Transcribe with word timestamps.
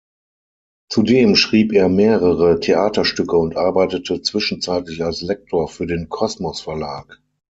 Zudem 0.89 1.35
schrieb 1.35 1.73
er 1.73 1.87
mehrere 1.87 2.59
Theaterstücke 2.59 3.37
und 3.37 3.55
arbeitete 3.55 4.23
zwischenzeitlich 4.23 5.03
als 5.03 5.21
Lektor 5.21 5.67
für 5.67 5.85
den 5.85 6.09
Kosmos-Verlag. 6.09 7.21